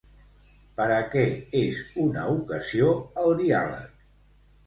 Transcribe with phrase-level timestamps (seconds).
[0.79, 1.25] Per a què
[1.59, 2.89] és una ocasió,
[3.25, 3.95] el diàleg?